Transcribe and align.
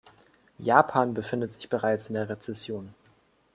Japan 0.57 1.13
befindet 1.13 1.53
sich 1.53 1.69
bereits 1.69 2.07
in 2.07 2.15
der 2.15 2.27
Rezession. 2.27 2.95